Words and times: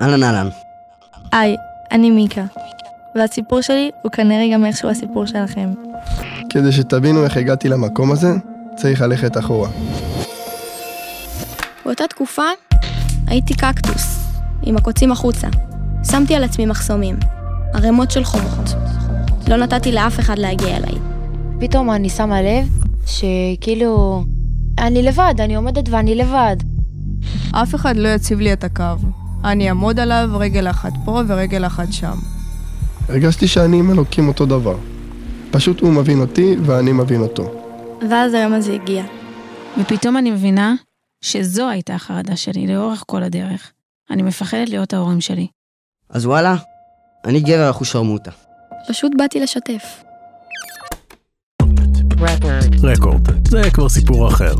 אהלן 0.00 0.22
אהלן. 0.22 0.48
היי, 1.32 1.56
אני 1.92 2.10
מיקה. 2.10 2.44
והסיפור 3.14 3.60
שלי 3.60 3.90
הוא 4.02 4.12
כנראה 4.12 4.54
גם 4.54 4.64
איכשהו 4.64 4.88
הסיפור 4.88 5.26
שלכם. 5.26 5.72
כדי 6.50 6.72
שתבינו 6.72 7.24
איך 7.24 7.36
הגעתי 7.36 7.68
למקום 7.68 8.12
הזה, 8.12 8.28
צריך 8.76 9.00
ללכת 9.00 9.38
אחורה. 9.38 9.68
באותה 11.84 12.04
תקופה 12.06 12.42
הייתי 13.26 13.54
קקטוס, 13.54 14.18
עם 14.62 14.76
הקוצים 14.76 15.12
החוצה. 15.12 15.48
שמתי 16.10 16.34
על 16.34 16.44
עצמי 16.44 16.66
מחסומים, 16.66 17.16
ערימות 17.74 18.10
של 18.10 18.24
חומות. 18.24 18.74
לא 19.48 19.56
נתתי 19.56 19.92
לאף 19.92 20.20
אחד 20.20 20.38
להגיע 20.38 20.76
אליי. 20.76 20.94
פתאום 21.60 21.90
אני 21.90 22.10
שמה 22.10 22.42
לב 22.42 22.68
שכאילו, 23.06 24.24
אני 24.78 25.02
לבד, 25.02 25.34
אני 25.38 25.54
עומדת 25.54 25.88
ואני 25.88 26.14
לבד. 26.14 26.56
אף 27.52 27.74
אחד 27.74 27.96
לא 27.96 28.08
יציב 28.08 28.40
לי 28.40 28.52
את 28.52 28.64
הקו. 28.64 29.21
אני 29.44 29.68
אעמוד 29.68 30.00
עליו 30.00 30.28
רגל 30.32 30.70
אחת 30.70 30.92
פה 31.04 31.20
ורגל 31.26 31.66
אחת 31.66 31.92
שם. 31.92 32.16
הרגשתי 33.08 33.48
שאני 33.48 33.78
עם 33.78 33.90
אלוקים 33.90 34.28
אותו 34.28 34.46
דבר. 34.46 34.76
פשוט 35.50 35.80
הוא 35.80 35.92
מבין 35.92 36.20
אותי 36.20 36.56
ואני 36.64 36.92
מבין 36.92 37.20
אותו. 37.20 37.54
ואז 38.10 38.34
היום 38.34 38.52
הזה 38.52 38.72
הגיע. 38.72 39.04
ופתאום 39.80 40.16
אני 40.16 40.30
מבינה 40.30 40.74
שזו 41.20 41.68
הייתה 41.68 41.94
החרדה 41.94 42.36
שלי 42.36 42.66
לאורך 42.66 43.04
כל 43.06 43.22
הדרך. 43.22 43.72
אני 44.10 44.22
מפחדת 44.22 44.68
להיות 44.68 44.92
ההורים 44.92 45.20
שלי. 45.20 45.46
אז 46.10 46.26
וואלה, 46.26 46.56
אני 47.24 47.40
גבר 47.40 47.70
אחושרמוטה. 47.70 48.30
פשוט 48.88 49.12
באתי 49.18 49.40
לשתף. 49.40 50.02
רקורד, 52.82 53.48
זה 53.48 53.70
כבר 53.70 53.88
סיפור 53.88 54.28
אחר. 54.28 54.54